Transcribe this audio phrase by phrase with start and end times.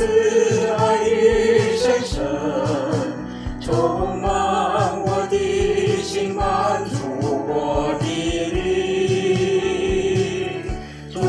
[0.00, 0.06] 慈
[0.78, 2.24] 爱与神圣，
[3.60, 5.36] 充满我的
[6.02, 8.06] 心，满足我的
[8.54, 8.62] 灵。
[11.12, 11.20] 主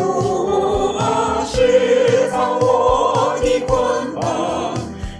[0.97, 4.73] 啊，释放我的捆绑，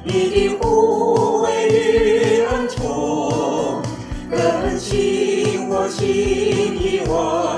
[0.05, 3.81] 你的护卫与恩宠，
[4.29, 7.57] 更新我心意，我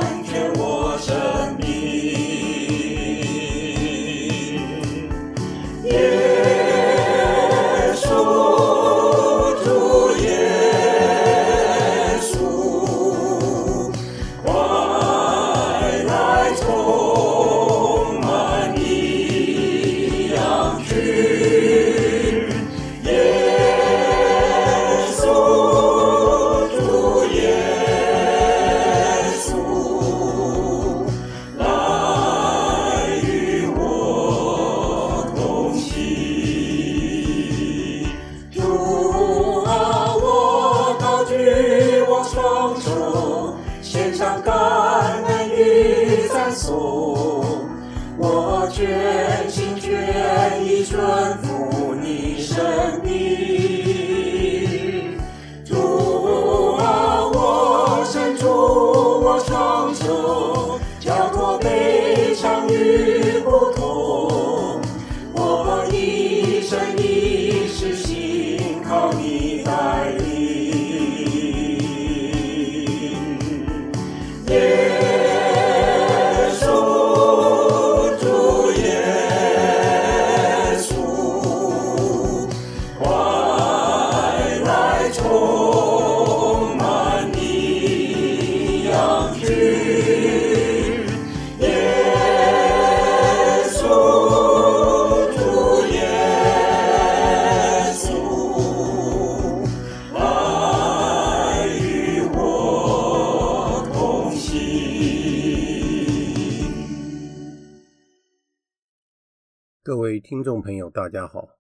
[110.64, 111.60] 朋友，大家好，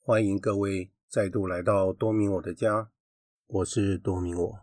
[0.00, 2.90] 欢迎各位再度来到多明我的家，
[3.46, 4.58] 我是多明我。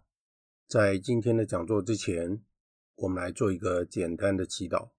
[0.68, 2.44] 在今天的讲座之前，
[2.96, 4.90] 我们来做一个简单的祈祷。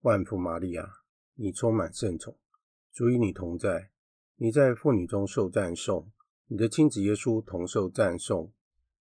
[0.00, 0.84] 万福玛利亚，
[1.34, 2.36] 你充满圣宠，
[2.92, 3.92] 主与你同在，
[4.34, 6.10] 你在妇女中受赞颂，
[6.48, 8.52] 你的亲子耶稣同受赞颂。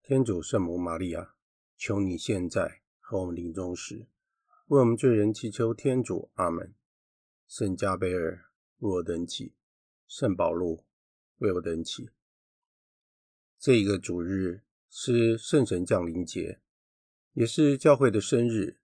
[0.02, 1.34] 天主圣母玛利亚，
[1.76, 4.06] 求你现在和我们临终时，
[4.68, 6.30] 为我们罪人祈求天主。
[6.36, 6.74] 阿门。
[7.46, 8.46] 圣加贝尔
[8.80, 9.54] 为我等祈，
[10.06, 10.84] 圣保禄
[11.38, 12.10] 为我等起。
[13.58, 16.60] 这一个主日是圣神降临节，
[17.32, 18.78] 也是教会的生日。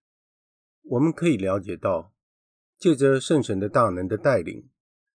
[0.83, 2.15] 我们可以了解到，
[2.79, 4.71] 借着圣神的大能的带领，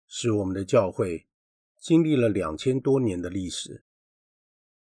[0.07, 1.29] 使我们的教会
[1.77, 3.85] 经历了两千多年的历史，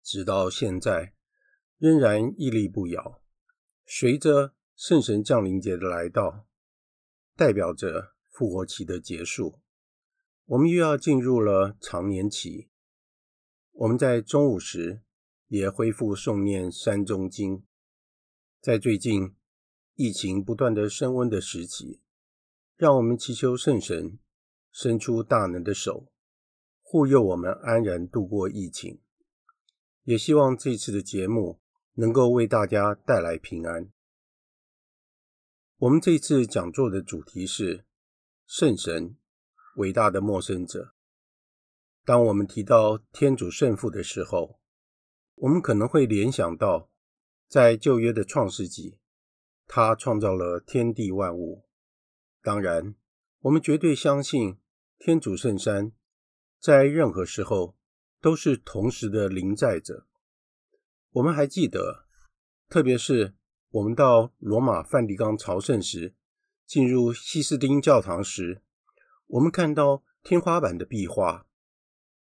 [0.02, 1.14] 直到现在
[1.76, 3.22] 仍然屹立不摇。
[3.84, 6.46] 随着圣神降临节的来到，
[7.34, 8.14] 代表着。
[8.30, 9.58] 复活期的结束，
[10.48, 12.68] 我们又要进入了长年期。
[13.72, 15.02] 我们在中午时
[15.48, 17.66] 也恢复诵念三中经。
[18.62, 19.36] 在最近
[19.94, 22.00] 疫情不断的升温的时期，
[22.76, 24.18] 让我们祈求圣神
[24.72, 26.06] 伸出大能的手，
[26.80, 29.02] 护佑我们安然度过疫情。
[30.04, 31.60] 也希望这次的节目
[31.92, 33.92] 能够为大家带来平安。
[35.76, 37.84] 我们这次讲座的主题是。
[38.46, 39.14] 圣神，
[39.78, 40.92] 伟大的陌生者。
[42.04, 44.58] 当我们提到天主圣父的时候，
[45.36, 46.90] 我们可能会联想到，
[47.46, 48.98] 在旧约的创世纪，
[49.68, 51.64] 他创造了天地万物。
[52.42, 52.96] 当然，
[53.40, 54.58] 我们绝对相信
[54.98, 55.92] 天主圣三
[56.60, 57.76] 在任何时候
[58.20, 60.08] 都是同时的临在者。
[61.12, 62.06] 我们还记得，
[62.68, 63.36] 特别是
[63.70, 66.16] 我们到罗马梵蒂冈朝圣时。
[66.66, 68.60] 进入西斯丁教堂时，
[69.28, 71.46] 我们看到天花板的壁画，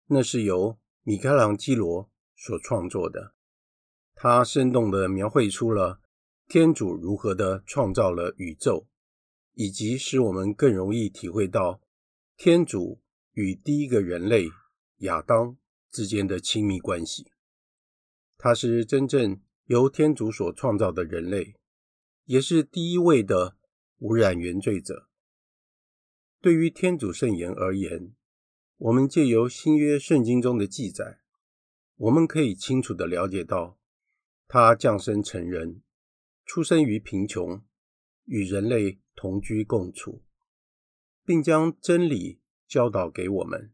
[0.07, 3.35] 那是由米开朗基罗所创作的。
[4.15, 6.01] 他生动地描绘出了
[6.49, 8.87] 天主如何的创造了宇宙，
[9.53, 11.81] 以及使我们更容易体会到
[12.37, 13.01] 天主
[13.33, 14.49] 与第一个人类
[14.99, 15.57] 亚当
[15.91, 17.31] 之间的亲密关系。
[18.39, 21.55] 他是真正由天主所创造的人类，
[22.25, 23.57] 也是第一位的。
[23.99, 25.09] 无染原罪者。
[26.45, 28.15] 对于天主圣言而言，
[28.77, 31.21] 我们借由新约圣经中的记载，
[31.97, 33.79] 我们可以清楚地了解到，
[34.47, 35.81] 他降生成人，
[36.45, 37.65] 出生于贫穷，
[38.27, 40.23] 与人类同居共处，
[41.25, 43.73] 并将真理教导给我们，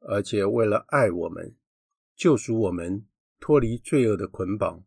[0.00, 1.54] 而且为了爱我们，
[2.16, 3.06] 救赎我们
[3.38, 4.84] 脱离罪恶的捆绑，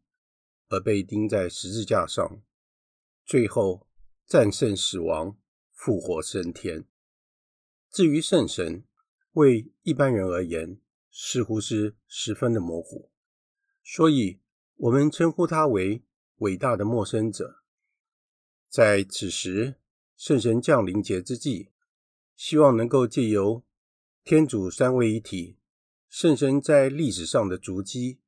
[0.67, 2.41] 而被钉在十字架上，
[3.23, 3.87] 最后
[4.25, 5.37] 战胜死亡，
[5.71, 6.83] 复活升天。
[7.91, 8.83] 至于圣神，
[9.33, 10.79] 为一般人而言，
[11.11, 13.09] 似乎是十分的模糊，
[13.83, 14.39] 所以
[14.75, 16.03] 我们称呼他为
[16.37, 17.63] 伟大的陌生者。
[18.69, 19.75] 在此时，
[20.15, 21.69] 圣神降临节之际，
[22.35, 23.63] 希望能够借由
[24.23, 25.57] 天主三位一体、
[26.09, 28.19] 圣神在历史上的足迹，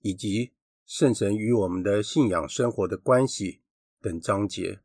[0.00, 0.52] 以及
[0.84, 3.62] 圣神与我们的信仰生活的关系
[4.00, 4.80] 等章节，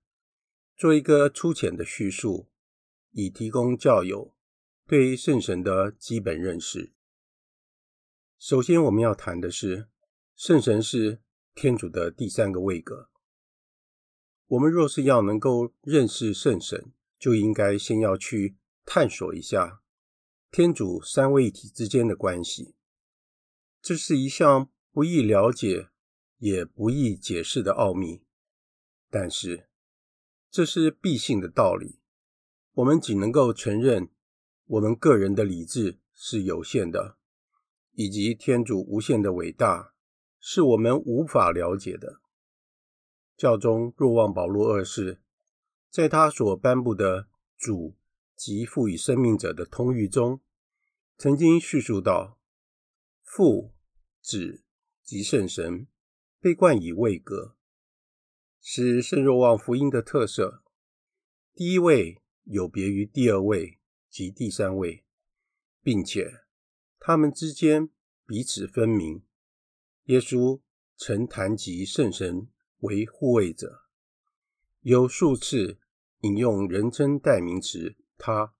[0.77, 2.47] 做一个粗浅的叙述，
[3.15, 4.35] 以提供教友
[4.85, 6.91] 对圣神的基本认识。
[8.37, 9.87] 首先，我们要谈的是，
[10.35, 11.21] 圣神是
[11.53, 13.09] 天主的第三个位格。
[14.47, 19.81] 我们若是要能够认识圣神，就应该先要去探索一下
[20.51, 22.75] 天主三位一体之间的关系。
[23.81, 25.87] 这是一项不易了解
[26.39, 28.25] 也不易解释的奥秘，
[29.09, 29.69] 但是
[30.51, 32.01] 这是必信的道理。
[32.75, 34.09] 我们仅能够承认
[34.65, 37.17] 我们个人的理智是有限的，
[37.93, 39.93] 以及天主无限的伟大
[40.41, 42.19] 是我们无法了解的。
[43.37, 45.21] 教宗若望保禄二世
[45.89, 47.95] 在他所颁布的“主
[48.35, 50.41] 及赋予生命者的通諭”中，
[51.17, 52.37] 曾经叙述到：
[53.23, 53.73] 父、
[54.21, 54.63] 子
[55.01, 55.87] 及圣神
[56.41, 57.55] 被冠以位格，
[58.59, 60.61] 是圣若望福音的特色。
[61.53, 63.77] 第一位有别于第二位
[64.09, 65.03] 及第三位，
[65.83, 66.45] 并且
[66.99, 67.89] 他们之间
[68.25, 69.21] 彼此分明。
[70.05, 70.61] 耶稣
[70.97, 72.47] 曾谈及圣神。
[72.79, 73.85] 为护卫者，
[74.81, 75.79] 有数次
[76.19, 78.53] 引用人称代名词“他”，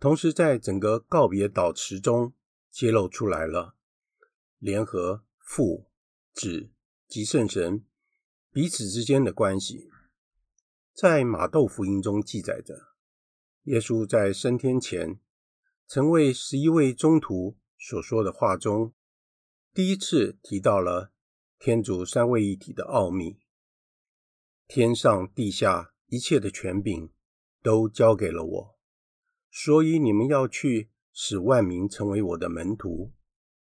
[0.00, 2.32] 同时在整个告别祷词中
[2.70, 3.76] 揭露出来了
[4.58, 5.86] 联合父、
[6.32, 6.70] 子
[7.06, 7.84] 及圣神
[8.50, 9.88] 彼此之间的关系。
[11.00, 12.74] 在马窦福音中记载着，
[13.62, 15.18] 耶稣在升天前
[15.86, 18.92] 曾为十一位宗徒所说的话中，
[19.72, 21.10] 第一次提到了。
[21.58, 23.38] 天主三位一体的奥秘，
[24.66, 27.10] 天上地下一切的权柄
[27.62, 28.78] 都交给了我，
[29.50, 33.14] 所以你们要去使万民成为我的门徒，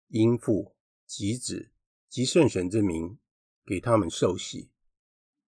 [0.08, 1.72] 因父及子
[2.08, 3.20] 及圣神之名
[3.66, 4.72] 给他们受洗，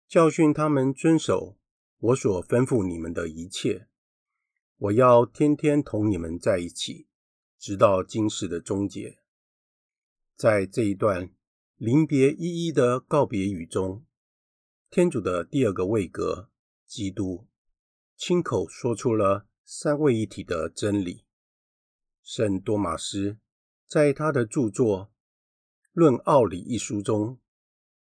[0.07, 1.58] 教训他们遵守
[1.99, 3.87] 我所吩咐你们的一切。
[4.77, 7.07] 我要天天同你们在一起，
[7.57, 9.19] 直到今世的终结。
[10.35, 11.31] 在这一段。
[11.79, 14.03] 临别依依的告别语中，
[14.89, 16.49] 天主的第二个位格——
[16.85, 17.47] 基督，
[18.17, 21.23] 亲口说出了三位一体的真理。
[22.21, 23.37] 圣多玛斯
[23.87, 25.05] 在他的著作
[25.93, 27.39] 《论奥理》一书中，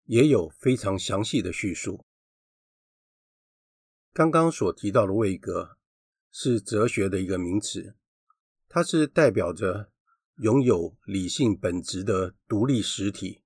[0.03, 2.05] 也有非常详细的叙述。
[4.13, 5.77] 刚刚所提到的位格
[6.31, 7.95] 是哲学的一个名词，
[8.69, 9.91] 它是代表着
[10.37, 13.41] 拥有理性本质的独立实体。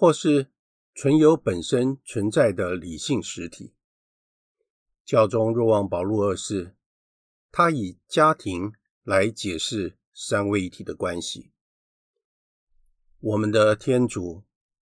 [0.00, 0.50] 或是
[0.94, 3.74] 存有本身存在的理性实体。
[5.04, 6.74] 教宗若望保禄二世，
[7.52, 8.72] 他以家庭
[9.02, 11.52] 来解释三位一体的关系。
[13.18, 14.44] 我们的天主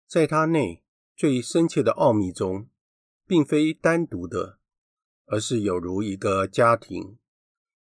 [0.07, 0.83] 在他内
[1.15, 2.67] 最深切的奥秘中，
[3.27, 4.59] 并非单独的，
[5.25, 7.17] 而是有如一个家庭，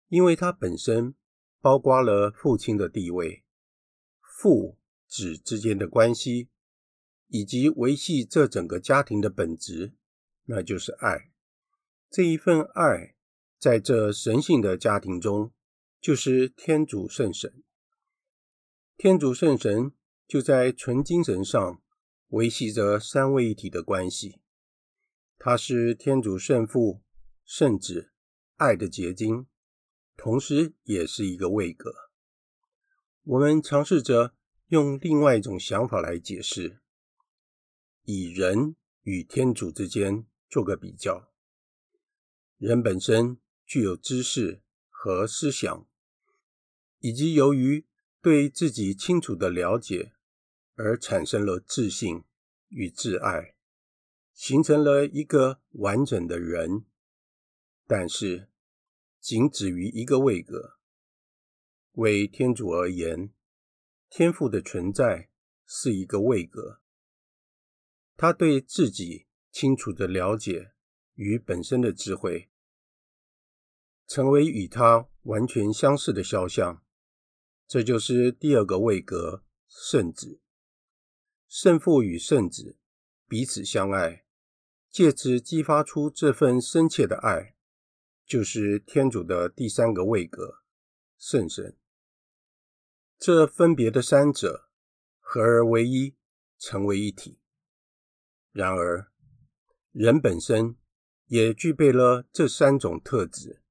[0.07, 1.15] 因为他本身
[1.61, 3.43] 包括了父亲的地位、
[4.21, 4.77] 父
[5.07, 6.49] 子之间的关系。
[7.27, 9.93] 以及维系这整个家庭的本质，
[10.45, 11.31] 那就是爱。
[12.09, 13.15] 这一份爱，
[13.59, 15.51] 在这神性的家庭中，
[15.99, 17.63] 就是天主圣神。
[18.95, 19.91] 天主圣神
[20.27, 21.81] 就在纯精神上
[22.27, 24.39] 维系着三位一体的关系。
[25.39, 27.01] 他是天主圣父、
[27.45, 28.11] 甚至、
[28.55, 29.45] 爱的结晶，
[30.17, 31.93] 同时也是一个位格。
[33.23, 34.33] 我们尝试着
[34.67, 36.81] 用另外一种想法来解释。
[38.03, 41.31] 以人与天主之间做个比较，
[42.57, 45.87] 人本身具有知识和思想，
[46.99, 47.85] 以及由于
[48.21, 50.13] 对自己清楚的了解
[50.75, 52.23] 而产生了自信
[52.69, 53.55] 与自爱，
[54.33, 56.85] 形成了一个完整的人。
[57.87, 58.49] 但是，
[59.19, 60.79] 仅止于一个位格。
[61.93, 63.31] 为天主而言，
[64.09, 65.29] 天父的存在
[65.65, 66.81] 是一个位格。
[68.17, 70.71] 他对自己清楚的了解
[71.13, 72.49] 与本身的智慧，
[74.07, 76.83] 成为与他完全相似的肖像。
[77.67, 80.41] 这就是第二个位格——圣子。
[81.47, 82.77] 圣父与圣子
[83.27, 84.25] 彼此相爱，
[84.89, 87.54] 借此激发出这份深切的爱，
[88.25, 90.63] 就是天主的第三个位格——
[91.19, 91.77] 圣神。
[93.19, 94.69] 这分别的三者
[95.19, 96.15] 合而为一，
[96.57, 97.39] 成为一体。
[98.51, 99.11] 然而，
[99.91, 100.75] 人本身
[101.25, 103.61] 也具备了这三种特质，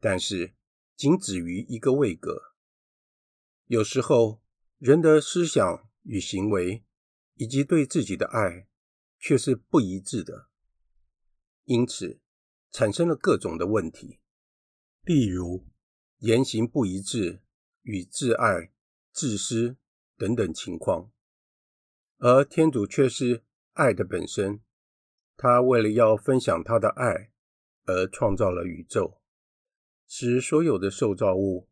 [0.00, 0.54] 但是
[0.96, 2.54] 仅止于一个位格。
[3.66, 4.42] 有时候，
[4.78, 6.84] 人的思想与行为，
[7.34, 8.66] 以及对自己的爱，
[9.18, 10.48] 却是不一致的，
[11.64, 12.20] 因此
[12.70, 14.18] 产生了各种的问题，
[15.02, 15.66] 例如
[16.18, 17.40] 言行不一致
[17.82, 18.70] 与自爱、
[19.12, 19.76] 自私
[20.16, 21.10] 等等情况。
[22.18, 24.60] 而天主却是爱的本身，
[25.36, 27.30] 他为了要分享他的爱
[27.84, 29.20] 而创造了宇宙，
[30.06, 31.68] 使所有的受造物。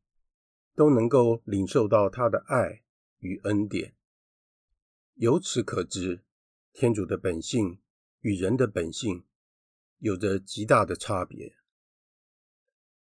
[0.76, 2.82] 都能够领受到他的爱
[3.20, 3.94] 与恩典。
[5.14, 6.22] 由此可知，
[6.74, 7.80] 天主的本性
[8.20, 9.24] 与人的本性
[9.98, 11.56] 有着极大的差别。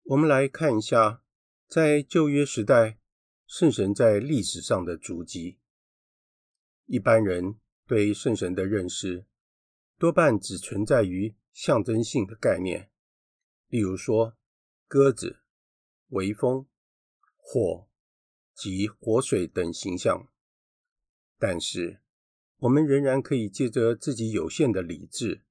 [0.04, 1.22] 我们来看一下，
[1.68, 2.98] 在旧约时代，
[3.46, 5.58] 圣神在历史上的足迹。
[6.86, 9.26] 一般人对圣神的认识，
[9.98, 12.90] 多半只存在于象征性的概念，
[13.68, 14.36] 例如说
[14.86, 15.40] 鸽子、
[16.08, 16.66] 微风。
[17.46, 17.90] 火
[18.54, 20.30] 及活水等形象，
[21.38, 22.00] 但是
[22.56, 25.44] 我们仍然可以借着自己有限的理智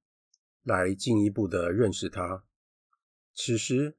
[0.64, 2.44] 来进一步的认识它。
[3.32, 3.96] 此时，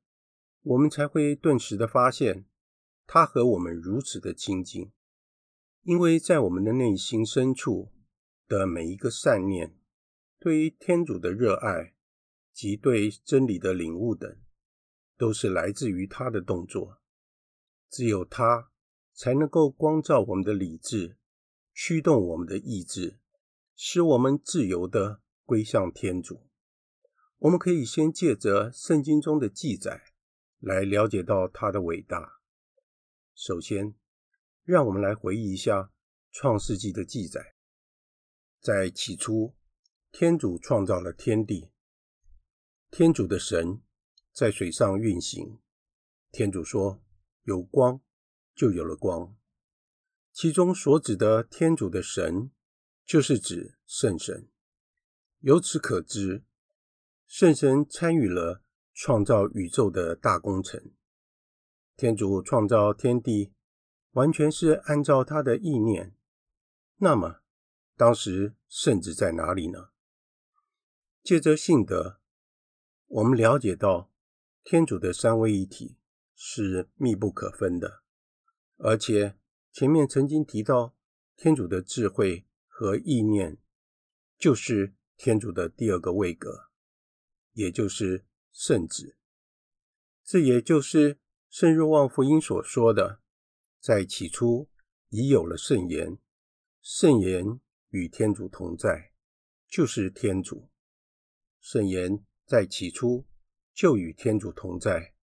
[0.62, 2.45] 我们才会顿时的发现，
[3.07, 4.91] 它和我们如此的亲近，
[5.84, 7.91] 因为在我们的内心深处
[8.48, 9.77] 的每一个善念，
[10.39, 11.93] 对于天主的热爱
[12.51, 14.38] 及对真理的领悟等，
[15.17, 17.00] 都是来自于他的动作。
[17.89, 18.72] 只有他
[19.13, 21.17] 才能够光照我们的理智，
[21.74, 23.19] 驱动我们的意志，
[23.75, 26.48] 使我们自由的归向天主。
[27.39, 30.13] 我们可以先借着圣经中的记载
[30.60, 32.39] 来了解到他的伟大。
[33.34, 33.96] 首先，
[34.63, 35.92] 让我们来回忆一下
[36.32, 37.56] 创世纪的记载。
[38.60, 39.56] 在起初，
[40.12, 41.72] 天主创造了天地。
[42.92, 43.82] 天主的神
[44.32, 45.60] 在水上运行。
[46.32, 47.01] 天主说。
[47.48, 48.01] 有光，
[48.56, 49.38] 就有了光。
[50.34, 52.50] 其中所指的天主的神，
[53.06, 54.50] 就是指圣神。
[55.42, 56.44] 由此可知，
[57.38, 58.63] 圣神参与了
[58.94, 60.94] 创造宇宙的大工程。
[61.98, 63.51] 天主创造天地，
[64.12, 66.15] 完全是按照他的意念。
[67.00, 67.42] 那么，
[67.98, 69.89] 当时圣子在哪里呢？
[71.24, 72.22] 借着信德，
[73.08, 74.10] 我们了解到
[74.63, 75.98] 天主的三位一体。
[76.38, 78.01] 是密不可分的，
[78.77, 79.38] 而且
[79.74, 80.96] 前面曾经提到，
[81.36, 83.58] 天主的智慧和意念
[84.38, 86.70] 就是天主的第二个位格，
[87.56, 89.18] 也就是圣旨。
[90.24, 91.20] 这也就是
[91.50, 93.20] 圣若望福音所说的
[93.82, 94.70] ：“在起初
[95.10, 96.18] 已有了圣言，
[96.82, 97.60] 圣言
[97.90, 99.12] 与天主同在，
[99.68, 100.70] 就是天主。
[101.60, 103.26] 圣言在起初
[103.74, 105.14] 就与天主同在。”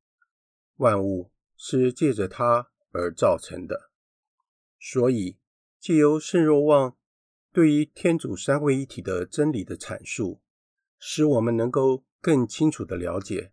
[0.77, 3.91] 万物是借着他而造成的，
[4.81, 5.39] 所以
[5.79, 6.97] 借由圣若望
[7.53, 10.41] 对于天主三位一体的真理的阐述，
[10.99, 13.53] 使我们能够更清楚地了解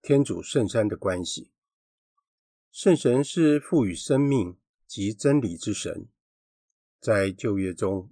[0.00, 1.52] 天主圣山的关系。
[2.72, 4.56] 圣神是赋予生命
[4.86, 6.08] 及真理之神，
[6.98, 8.10] 在旧约中，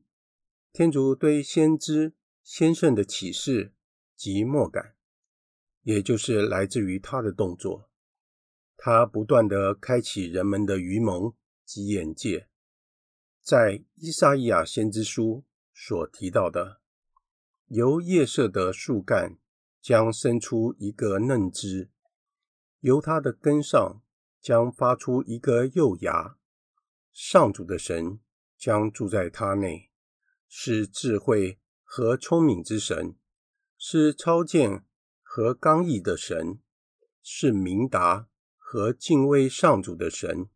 [0.70, 3.72] 天主对先知、先圣的启示
[4.14, 4.96] 及默感，
[5.82, 7.88] 也就是来自于他的动作。
[8.76, 11.32] 他不断地开启人们的愚蒙
[11.64, 12.48] 及眼界，
[13.40, 16.82] 在伊撒意亚先知书所提到的，
[17.68, 19.38] 由夜色的树干
[19.84, 21.90] 将生出一个嫩枝，
[22.80, 24.00] 由它的根上
[24.40, 26.38] 将发出一个幼芽，
[27.12, 28.18] 上主的神
[28.56, 29.90] 将住在他内，
[30.48, 33.18] 是智慧和聪明之神，
[33.76, 34.86] 是超见
[35.22, 36.60] 和刚毅的神，
[37.22, 38.30] 是明达。
[38.66, 40.48] 和敬畏上主的神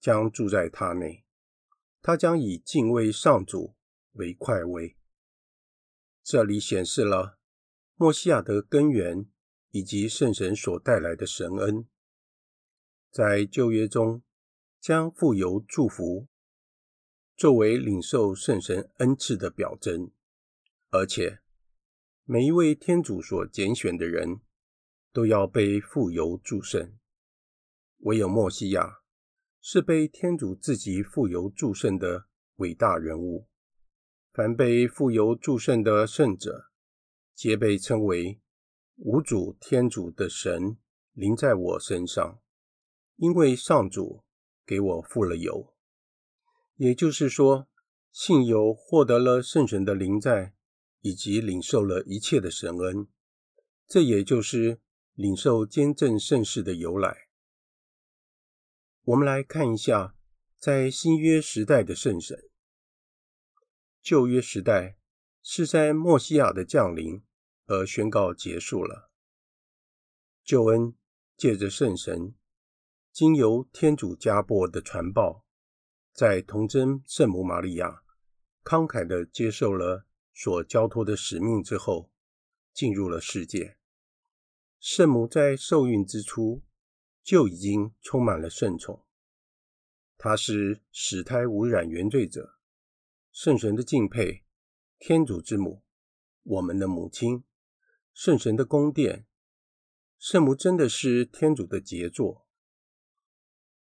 [0.00, 1.26] 将住在他内，
[2.00, 3.74] 他将以敬畏上主
[4.12, 4.96] 为快慰。
[6.22, 7.39] 这里显示了
[8.00, 9.26] 默西亚的根源
[9.72, 11.86] 以及圣神所带来的神恩，
[13.10, 14.22] 在旧约中
[14.80, 16.26] 将富有祝福
[17.36, 20.10] 作为领受圣神恩赐的表征，
[20.88, 21.40] 而且
[22.24, 24.40] 每一位天主所拣选的人
[25.12, 26.96] 都要被富有祝圣。
[27.98, 29.00] 唯有默西亚
[29.60, 32.24] 是被天主自己富有祝圣的
[32.56, 33.46] 伟大人物。
[34.32, 36.69] 凡被富有祝圣的圣者，
[37.40, 38.38] 皆被称为
[38.96, 40.76] 无主天主的神
[41.12, 42.38] 临在我身上，
[43.16, 44.22] 因为上主
[44.66, 45.74] 给我傅了油。
[46.76, 47.66] 也就是说，
[48.12, 50.52] 信友获得了圣神的临在，
[51.00, 53.08] 以及领受了一切的神恩。
[53.86, 54.82] 这也就是
[55.14, 57.28] 领受坚振圣事的由来。
[59.04, 60.14] 我们来看一下，
[60.58, 62.38] 在新约时代的圣神。
[64.02, 64.98] 旧约时代
[65.42, 67.22] 是在墨西亚的降临
[67.70, 69.12] 而宣告结束了。
[70.42, 70.92] 救恩
[71.36, 72.34] 借着圣神，
[73.12, 75.46] 经由天主加给的传报。
[76.12, 78.02] 在童贞圣母玛利亚
[78.64, 82.10] 慷慨地接受了所交托的使命之后，
[82.72, 83.76] 进入了世界。
[84.80, 86.64] 圣母在受孕之初
[87.22, 89.04] 就已经充满了圣宠，
[90.18, 92.56] 她是始胎无染原罪者，
[93.30, 94.42] 圣神的敬佩，
[94.98, 95.84] 天主之母，
[96.42, 97.44] 我们的母亲，
[98.12, 99.26] 圣神的宫殿。
[100.18, 102.46] 圣母真的是天主的杰作。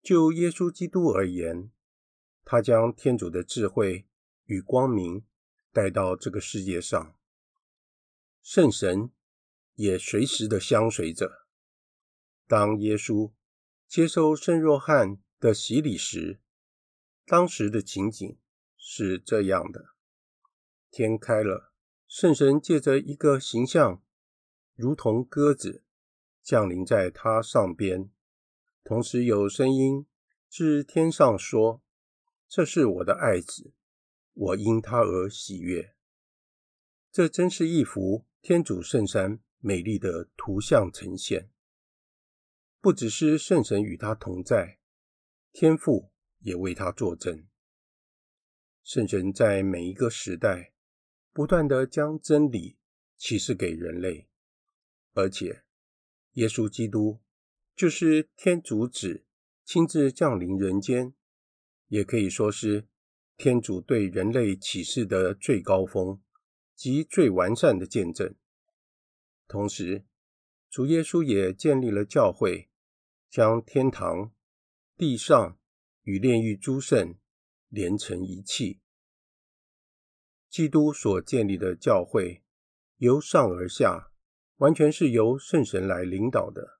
[0.04, 1.72] 就耶稣基督而言，
[2.44, 4.06] 他将天主的智慧
[4.44, 5.26] 与光明
[5.72, 7.18] 带到这个世界上，
[8.44, 9.10] 圣神
[9.76, 11.48] 也随时的相随着。
[12.48, 13.32] 当耶稣
[13.88, 16.40] 接受圣若翰的洗礼时，
[17.26, 18.38] 当时的情景
[18.78, 19.96] 是这样的：
[20.92, 21.74] 天开了，
[22.08, 24.04] 圣神借着一个形象，
[24.76, 25.84] 如同鸽子，
[26.44, 28.12] 降临在他上边，
[28.84, 30.06] 同时有声音
[30.50, 31.82] 自天上说。
[32.48, 33.74] 这是我的爱子，
[34.34, 35.96] 我因他而喜悦。
[37.12, 41.50] 这真是一幅天主圣山美丽的图像呈现。
[42.80, 44.80] 不只是圣神与他同在，
[45.52, 47.48] 天父也为他作证。
[48.84, 50.74] 圣神在每一个时代
[51.34, 52.78] 不断地将真理
[53.18, 54.30] 启示给人类，
[55.16, 55.64] 而且
[56.34, 57.20] 耶稣基督
[57.76, 59.26] 就是天主子
[59.66, 61.14] 亲自降临人间。
[61.88, 62.88] 也可以说是
[63.38, 66.20] 天主对人类启示的最高峰
[66.76, 68.36] 及最完善的见证。
[69.48, 70.04] 同时，
[70.70, 72.70] 主耶稣也建立了教会，
[73.30, 74.34] 将天堂、
[74.98, 75.60] 地上
[76.02, 77.16] 与炼狱诸圣
[77.70, 78.80] 连成一气。
[80.50, 82.42] 基督所建立的教会，
[82.98, 84.12] 由上而下，
[84.58, 86.80] 完全是由圣神来领导的，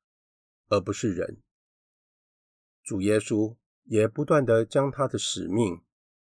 [0.68, 1.42] 而不是人。
[2.84, 3.56] 主耶稣。
[3.88, 5.84] 也不断地将他的使命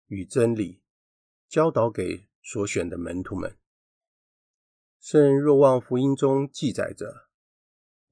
[0.09, 0.83] 与真理
[1.49, 3.57] 教导给所选的门徒们。
[5.01, 7.31] 圣若望福音中记载着：“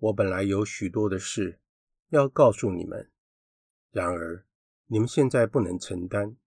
[0.01, 1.61] 我本来有许多的事
[2.09, 3.11] 要告诉你们，
[3.91, 4.47] 然而
[4.87, 6.39] 你们现在不能承担。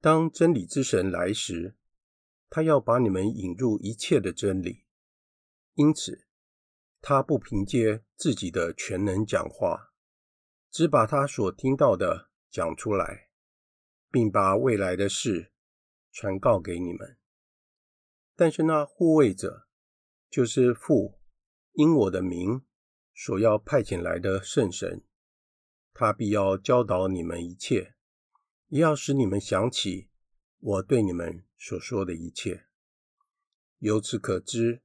[0.00, 1.76] 当真理之神来时，
[2.50, 4.82] 他要把你们引入一切的真理。
[5.78, 6.26] 因此，
[7.00, 9.92] 他不凭借自己的全能讲话。”
[10.72, 13.30] 只把他所听到的讲出来，
[14.10, 15.52] 并把未来的事
[16.10, 17.16] 传告给你们。
[18.34, 19.68] 但是那护卫者，
[20.28, 21.20] 就是父
[21.72, 22.64] 因我的名
[23.14, 25.04] 所要派遣来的圣神，
[25.94, 27.94] 他必要教导你们一切，
[28.66, 30.10] 也要使你们想起
[30.58, 32.66] 我对你们所说的一切。
[33.78, 34.82] 由此可知，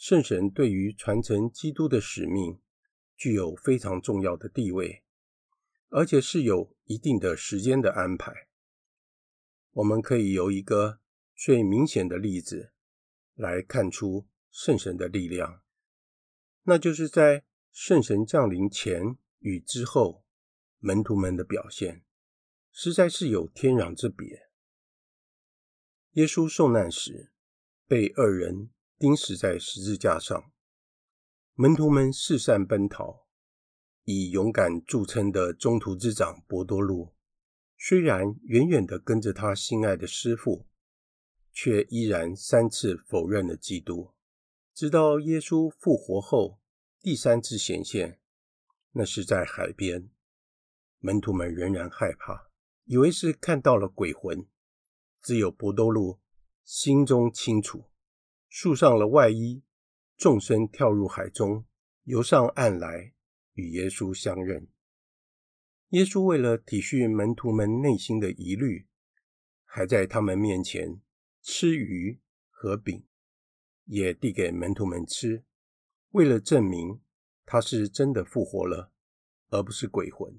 [0.00, 2.58] 圣神对于传承基督的使命，
[3.18, 5.04] 具有非常重要的地位，
[5.90, 8.48] 而且是有一定的时间的安排。
[9.72, 11.00] 我们可以由一个
[11.36, 12.72] 最明显的例子
[13.34, 15.60] 来看出圣神的力量，
[16.62, 20.24] 那就是在圣神降临前与之后，
[20.78, 22.02] 门徒们的表现，
[22.72, 24.48] 实在是有天壤之别。
[26.12, 27.30] 耶稣受难时，
[27.86, 30.52] 被二人钉死在十字架上。
[31.54, 33.24] 门徒们四散奔逃，
[34.04, 37.14] 以勇敢著称的中途之长伯多禄，
[37.78, 40.66] 虽然远远地跟着他心爱的师父，
[41.50, 44.12] 却依然三次否认了基督。
[44.74, 46.60] 直到耶稣复活后
[47.00, 48.20] 第三次显现，
[48.92, 50.10] 那是在海边，
[50.98, 52.50] 门徒们仍然害怕，
[52.84, 54.46] 以为是看到了鬼魂。
[55.22, 56.20] 只有伯多禄
[56.62, 57.89] 心中清楚，
[58.50, 59.62] 束上了外衣。
[60.18, 61.64] 纵身跳入海中，
[62.04, 63.14] 游上岸来，
[63.54, 64.68] 与耶稣相认。
[65.88, 68.86] 耶稣为了体恤门徒们内心的疑虑，
[69.64, 71.00] 还在他们面前
[71.40, 73.06] 吃鱼和饼，
[73.86, 75.42] 也递给门徒们吃，
[76.10, 77.00] 为了证明
[77.46, 78.92] 他是真的复活了，
[79.48, 80.38] 而不是鬼魂。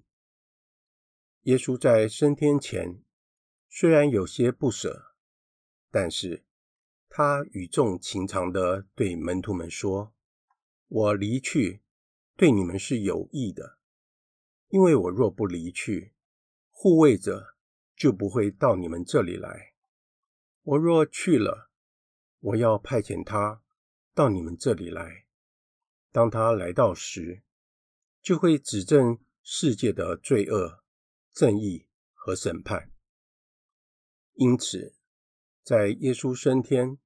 [1.46, 3.02] 耶稣在升天前
[3.68, 5.16] 虽然有些不舍，
[5.90, 6.46] 但是
[7.14, 10.14] 他语重情长地对门徒们说
[10.88, 11.82] ：“我离去，
[12.38, 13.78] 对你们是有益的，
[14.70, 16.14] 因为我若不离去，
[16.70, 17.58] 护卫者
[17.98, 19.74] 就不会到你们这里来；
[20.64, 21.70] 我若去了，
[22.40, 23.62] 我要派遣他
[24.14, 25.26] 到你们这里来。
[26.14, 27.44] 当他来到时，
[28.22, 30.80] 就会指证世界的罪恶。”
[31.34, 32.92] 正义和审判。
[34.34, 34.96] 因此，
[35.64, 36.98] 在耶稣升天，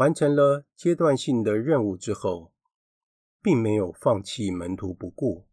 [0.00, 2.54] 完成了阶段性的任务之后，
[3.42, 5.46] 并没有放弃门徒不顾，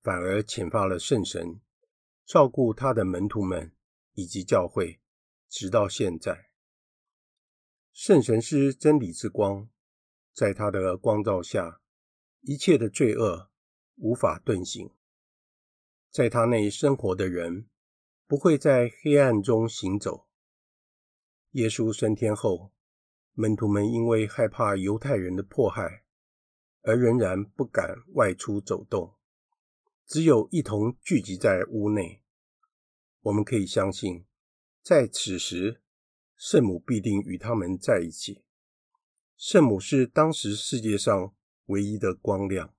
[0.00, 1.60] 反而遣发了圣神，
[2.24, 3.72] 照顾他的门徒们
[4.12, 5.00] 以及教会，
[5.48, 6.50] 直到现在。
[7.92, 9.68] 圣神是真理之光，
[10.32, 11.80] 在他的光照下，
[12.42, 13.50] 一切的罪恶
[13.96, 14.88] 无法遁形。
[16.12, 17.66] 在他内生活的人，
[18.28, 20.28] 不会在黑暗中行走。
[21.50, 22.70] 耶稣升天后，
[23.36, 26.04] 门徒们因为害怕犹太人的迫害，
[26.82, 29.16] 而仍然不敢外出走动，
[30.06, 32.22] 只有一同聚集在屋内。
[33.22, 34.24] 我们可以相信，
[34.82, 35.80] 在此时，
[36.36, 38.44] 圣母必定与他们在一起。
[39.36, 41.34] 圣母是当时世界上
[41.66, 42.72] 唯一的光亮，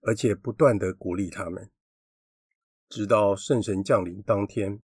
[0.00, 1.70] 而且不断地鼓励他们。
[2.88, 4.80] 直到圣神降临当天，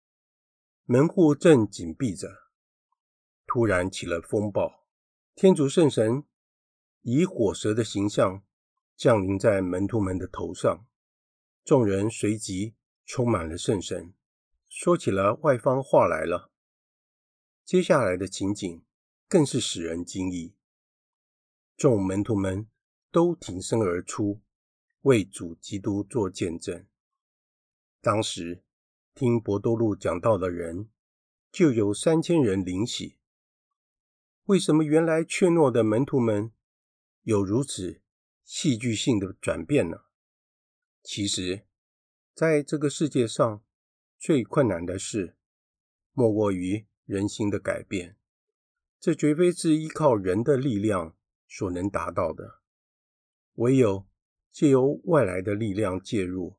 [0.83, 2.27] 门户正紧闭着，
[3.47, 4.80] 突然起了风暴。
[5.41, 6.23] 天主圣神
[7.01, 8.43] 以火蛇的形象
[8.95, 10.85] 降临在门徒们的头上，
[11.63, 12.75] 众人随即
[13.07, 14.13] 充满了圣神，
[14.69, 16.51] 说起了外方话来了。
[17.65, 18.83] 接下来的情景
[19.27, 20.53] 更是使人惊异，
[21.75, 22.67] 众门徒们
[23.09, 24.41] 都挺身而出，
[25.01, 26.85] 为主基督做见证。
[27.99, 28.63] 当时
[29.15, 30.91] 听伯多禄讲道的人
[31.51, 33.17] 就有三千人领洗。
[34.45, 36.51] 为什么原来怯懦的门徒们
[37.23, 38.01] 有如此
[38.43, 39.97] 戏剧性的转变呢？
[41.03, 41.65] 其实，
[42.33, 43.63] 在这个世界上
[44.17, 45.35] 最困难的事，
[46.13, 48.17] 莫过于人心的改变。
[48.99, 51.15] 这绝非是依靠人的力量
[51.47, 52.61] 所能达到的，
[53.53, 54.07] 唯有
[54.51, 56.57] 借由外来的力量介入。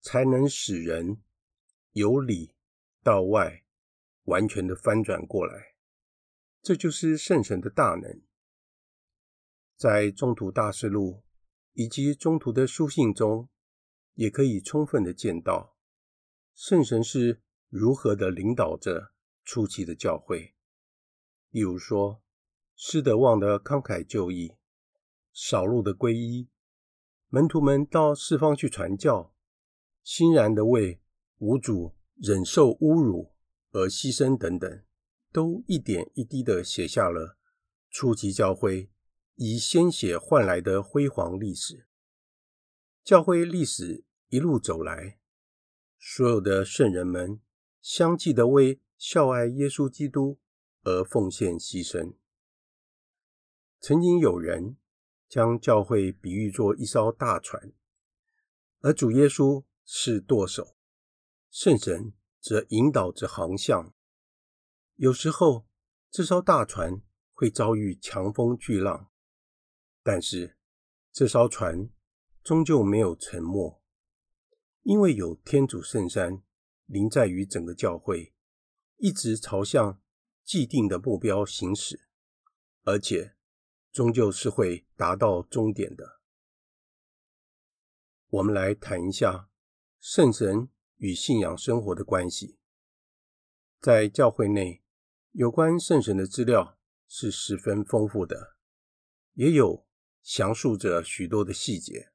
[0.00, 1.20] 才能使人
[1.90, 2.54] 由里
[3.02, 3.64] 到外
[4.24, 5.67] 完全的翻转过来，
[6.62, 8.22] 这就是圣神的大能。
[9.76, 11.22] 在中途大事录
[11.72, 13.48] 以及中途的书信中，
[14.14, 15.76] 也可以充分的见到
[16.54, 19.12] 圣神是如何的领导着
[19.44, 20.54] 初期的教会。
[21.50, 22.20] 例如说，
[22.74, 24.54] 施德旺的慷慨就义，
[25.32, 26.48] 扫路的皈依，
[27.28, 29.32] 门徒们到四方去传教。
[30.02, 31.02] 欣然的为
[31.36, 33.34] 无主忍受侮辱
[33.72, 34.82] 而牺牲等等，
[35.32, 37.36] 都一点一滴的写下了
[37.90, 38.90] 初级教会
[39.34, 41.86] 以鲜血换来的辉煌历史。
[43.02, 45.18] 教会历史一路走来，
[45.98, 47.40] 所有的圣人们
[47.80, 50.38] 相继的为效爱耶稣基督
[50.82, 52.14] 而奉献牺牲。
[53.80, 54.76] 曾经有人
[55.28, 57.72] 将教会比喻作一艘大船，
[58.80, 59.64] 而主耶稣。
[59.90, 60.76] 是舵手，
[61.50, 62.12] 圣神
[62.42, 63.94] 则引导着航向。
[64.98, 65.64] 有时候，
[66.10, 67.00] 这艘大船
[67.32, 69.08] 会遭遇强风巨浪，
[70.02, 70.58] 但是
[71.12, 71.88] 这艘船
[72.42, 73.80] 终究没有沉没，
[74.82, 76.42] 因为有天主圣山
[76.86, 78.34] 临在于整个教会，
[78.96, 80.02] 一直朝向
[80.42, 82.08] 既定的目标行驶，
[82.82, 83.36] 而且
[83.92, 86.18] 终究是会达到终点的。
[88.30, 89.48] 我们来谈一下。
[90.00, 92.56] 圣神与信仰生活的关系，
[93.80, 94.80] 在教会内，
[95.32, 98.56] 有关圣神的资料是十分丰富的，
[99.34, 99.86] 也有
[100.22, 102.10] 详述着许多的细节，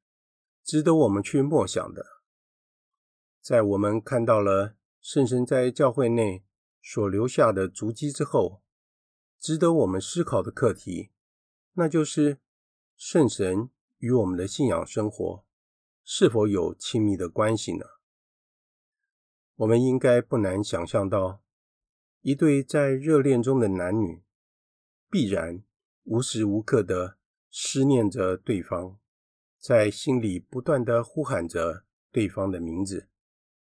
[0.63, 2.21] 值得我们去默想的。
[3.41, 6.43] 在我们看到了圣神在教会内
[6.82, 8.62] 所留下的足迹之后，
[9.39, 11.12] 值得我们思考的课题，
[11.73, 12.39] 那就是
[12.95, 15.45] 圣神与我们的信仰生活。
[16.06, 17.86] 是否有亲密的关系呢？
[19.56, 21.42] 我们应该不难想象到，
[22.24, 24.24] 一对在热恋中的男女，
[25.10, 25.64] 必然
[26.06, 27.18] 无时无刻的
[27.52, 28.98] 思念着对方，
[29.60, 33.08] 在心里不断的呼喊着对方的名字，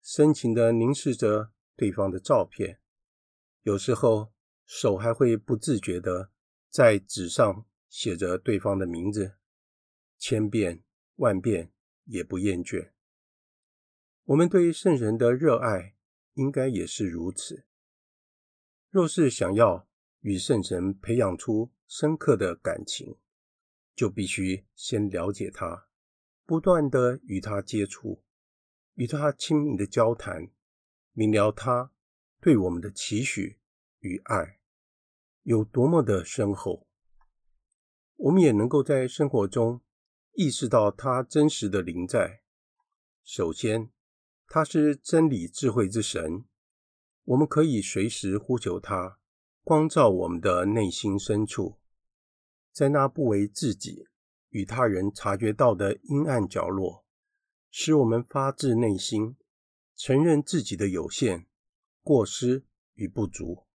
[0.02, 2.80] 深情的凝视着对方的照片，
[3.64, 4.32] 有时候
[4.66, 6.32] 手还会不自觉的
[6.70, 9.36] 在纸上写着对方的名字，
[10.18, 10.82] 千遍
[11.18, 11.72] 万遍。
[12.08, 12.92] 也不厌倦。
[14.26, 15.96] 我们对圣人的热爱
[16.36, 17.66] 应该也是如此。
[18.96, 19.86] 若是想要
[20.22, 23.18] 与圣神培养出深刻的感情，
[23.94, 25.90] 就必须先了解他，
[26.46, 28.24] 不断地与他接触，
[28.94, 30.50] 与他亲密的交谈，
[31.12, 31.92] 明了他
[32.40, 33.60] 对我们的期许
[34.00, 34.62] 与爱
[35.44, 36.88] 有多么的深厚。
[38.16, 39.82] 我们也能够在生活中
[40.36, 42.44] 意识到他真实的临在。
[43.26, 43.92] 首先，
[44.48, 46.46] 他是真理智慧之神，
[47.26, 49.18] 我们可以随时呼求他，
[49.64, 51.80] 光照我们的内心深处，
[52.72, 54.08] 在那不为自己
[54.50, 57.04] 与他人察觉到的阴暗角落，
[57.72, 59.36] 使我们发自内心
[59.96, 61.48] 承认自己的有限、
[62.04, 63.66] 过失与不足，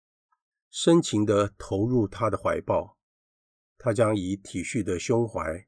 [0.70, 2.96] 深情地投入他的怀抱。
[3.76, 5.66] 他将以体恤的胸怀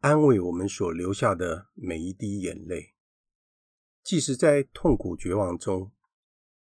[0.00, 2.94] 安慰我们所流下的每一滴眼泪，
[4.02, 5.92] 即使在痛苦绝望中，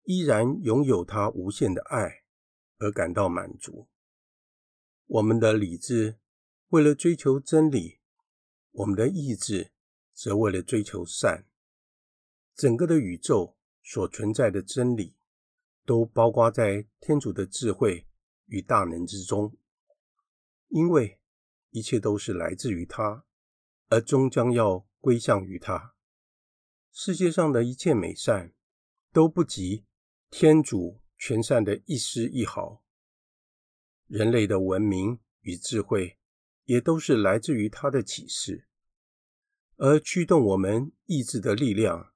[0.04, 2.24] 依然拥有他无限的爱
[2.78, 3.88] 而感到满足。
[5.06, 6.18] 我们的理智
[6.70, 8.00] 为了追求真理，
[8.72, 9.72] 我们的意志
[10.14, 11.46] 则为了追求善。
[12.56, 15.16] 整个的宇宙所存在的真理，
[15.86, 18.08] 都包括在天主的智慧
[18.48, 19.56] 与大能之中。
[20.70, 21.20] 因为
[21.70, 23.26] 一切都是来自于他，
[23.90, 25.96] 而终将要归向于他。
[26.92, 28.54] 世界上的一切美善
[29.12, 29.86] 都不及
[30.36, 32.84] 天主全善的一丝一毫。
[34.08, 36.18] 人类的文明与智慧
[36.66, 38.68] 也都是来自于他的启示，
[39.76, 42.14] 而驱动我们意志的力量，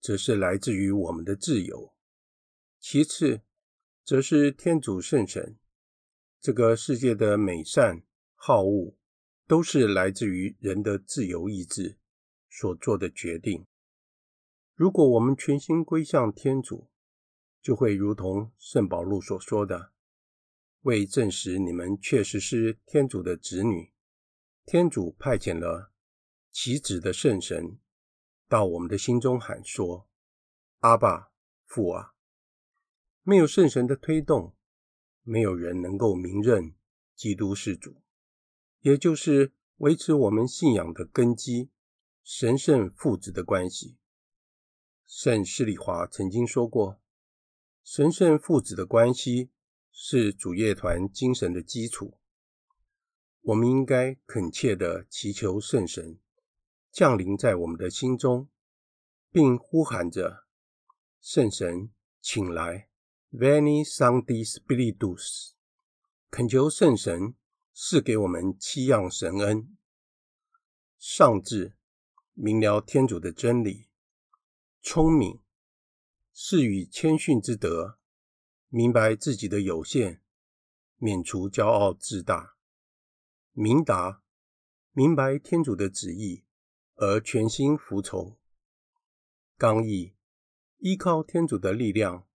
[0.00, 1.94] 则是来自于我们的自由。
[2.80, 3.42] 其次，
[4.04, 5.56] 则是天主圣神。
[6.40, 8.02] 这个世界的美善
[8.34, 8.96] 好恶，
[9.46, 11.98] 都是来自于人的自由意志
[12.50, 13.64] 所做的决定。
[14.74, 16.90] 如果我们全心归向天主，
[17.64, 19.90] 就会如同圣保禄所说的
[20.84, 23.90] ：“为证实你们确实是天主的子女，
[24.66, 25.90] 天主派遣了
[26.52, 27.78] 其子的圣神
[28.48, 30.06] 到我们的心中喊说
[30.80, 31.32] ：‘阿爸，
[31.64, 32.12] 父啊！’
[33.24, 34.54] 没有圣神的推动。”
[35.26, 36.74] 没有人能够明认
[37.14, 37.96] 基督是主，
[38.80, 41.70] 也就是维持我们信仰的根基——
[42.22, 43.96] 神圣父子的关系。
[45.06, 47.00] 圣施礼华曾经说过
[47.84, 49.50] ：“神圣父子的关系
[49.92, 52.18] 是主业团精神的基础。”
[53.42, 56.18] 我们应该恳切地祈求圣神
[56.90, 58.48] 降临在我们的心中，
[59.30, 60.46] 并呼喊着
[61.20, 61.90] ：“圣神，
[62.22, 62.88] 请来！”
[63.30, 65.50] Veni Sancte Spiritus，
[66.30, 67.34] 恳求圣神
[67.74, 69.76] 赐给我们七样神恩：
[70.98, 71.76] 上智，
[72.32, 73.90] 明了天主的真理；
[74.80, 75.42] 聪明，
[76.36, 77.96] 是与谦逊之德，
[78.68, 80.20] 明白自己的有限，
[80.96, 82.56] 免除骄傲自大；
[83.52, 84.20] 明达，
[84.90, 86.44] 明白天主的旨意
[86.96, 88.36] 而全心服从；
[89.56, 90.14] 刚毅，
[90.78, 92.26] 依靠天主的力量。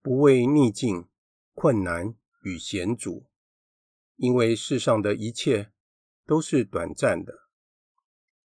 [0.00, 1.08] 不畏逆境、
[1.54, 3.26] 困难与险阻，
[4.16, 5.72] 因为世上的一切
[6.26, 7.48] 都是短暂的。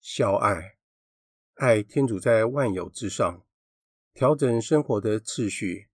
[0.02, 0.78] 孝爱，
[1.54, 3.45] 爱天主在万有之上，
[4.16, 5.90] 调整生活的次序，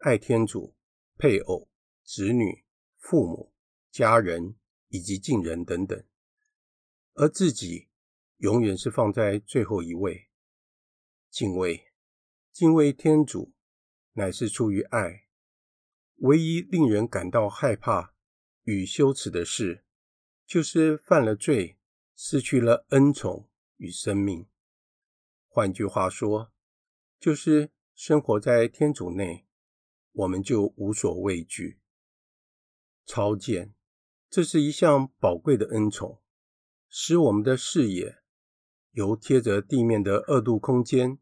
[0.00, 0.76] 爱天主、
[1.16, 1.70] 配偶、
[2.04, 2.66] 子女、
[2.98, 3.54] 父母、
[3.90, 4.56] 家人
[4.88, 6.04] 以及近人等等，
[7.14, 7.88] 而自己
[8.36, 10.28] 永远是放在最后一位。
[11.30, 11.86] 敬畏，
[12.52, 13.54] 敬畏天主。
[14.14, 15.24] 乃是出于爱，
[16.16, 18.14] 唯一令人感到害怕
[18.64, 19.86] 与羞耻的事，
[20.44, 21.78] 就是犯了罪，
[22.14, 24.46] 失去了恩宠与生命。
[25.48, 26.51] 换句话说，
[27.22, 29.46] 就是生活在天主内，
[30.10, 31.78] 我们就无所畏惧。
[33.06, 33.72] 超见，
[34.28, 36.20] 这是一项宝贵的恩宠，
[36.88, 38.18] 使我们的视野
[38.90, 41.20] 由贴着地面的二度空间，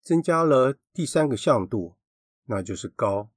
[0.00, 1.96] 增加了第三个向度。
[2.44, 3.32] 那就是高，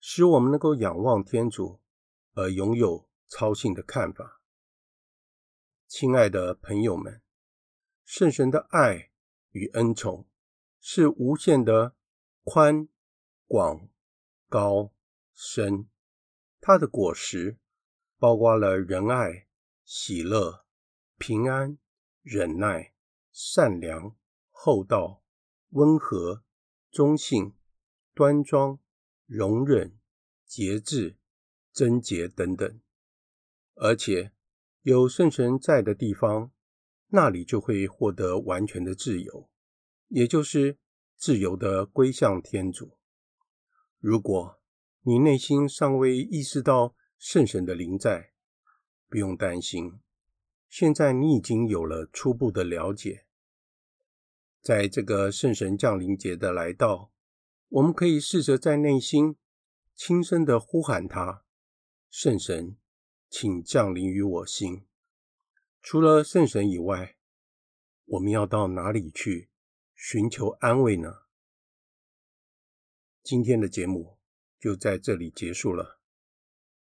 [0.00, 1.78] 使我们能够仰望天主，
[2.32, 4.40] 而拥有超性的看法。
[5.86, 7.20] 亲爱的朋友们，
[8.06, 9.10] 圣神的爱
[9.50, 10.26] 与恩宠
[10.90, 11.94] 是无限的
[12.44, 12.88] 宽、
[13.46, 13.90] 广、
[14.48, 14.90] 高、
[15.34, 15.86] 深，
[16.62, 17.58] 它的果实
[18.16, 19.46] 包括了仁爱、
[19.84, 20.64] 喜乐、
[21.18, 21.76] 平安、
[22.22, 22.94] 忍耐、
[23.30, 24.16] 善良、
[24.50, 25.22] 厚道、
[25.72, 26.42] 温和、
[26.90, 27.52] 忠信。
[28.14, 28.80] 端庄、
[29.26, 29.96] 容忍、
[30.46, 31.18] 节制、
[31.70, 32.80] 贞洁等等，
[33.74, 34.32] 而且
[34.82, 36.50] 有圣神在的地方，
[37.08, 39.47] 那里就会获得完全的自由，
[40.08, 40.78] 也就是
[41.16, 42.98] 自由的归向天主。
[43.98, 44.58] 如果
[45.02, 48.32] 你内心尚未意识到圣神的临在，
[49.08, 50.00] 不用担心，
[50.68, 53.24] 现在你已经有了初步的了解。
[54.60, 57.10] 在这个圣神降临节的来到，
[57.68, 59.36] 我们可以试着在内心
[59.94, 61.44] 轻声的呼喊他
[62.10, 62.76] ：“圣神，
[63.30, 64.84] 请降临于我心。”
[65.80, 67.16] 除了圣神以外，
[68.04, 69.48] 我们要到哪里去
[70.00, 71.22] 寻求安慰呢？
[73.24, 74.16] 今天的节目
[74.60, 76.00] 就在这里结束了。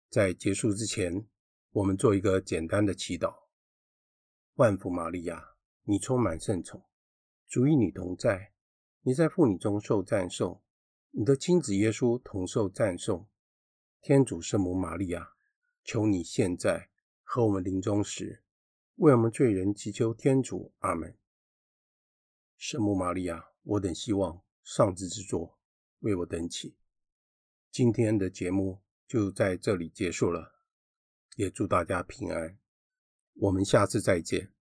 [0.09, 1.27] 在结束之前，
[1.73, 3.43] 我们做一个简单的祈祷：
[4.55, 6.83] 万福玛利亚，你充满圣宠，
[7.47, 8.51] 主与你同在，
[9.03, 10.63] 你在妇女中受赞颂，
[11.11, 13.29] 你的亲子耶稣同受赞颂。
[14.01, 15.33] 天主圣母玛利亚，
[15.83, 16.89] 求你现在
[17.21, 18.43] 和我们临终时，
[18.95, 20.73] 为我们罪人祈求天主。
[20.79, 21.15] 阿门。
[22.65, 25.59] 圣母玛利亚，我等希望上智之作，
[25.99, 26.77] 为我等祈。
[27.69, 30.55] 今天的节目就在这里结束了，
[31.35, 32.57] 也祝大家平安。
[33.33, 34.53] 我们下次再见。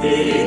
[0.00, 0.37] 求。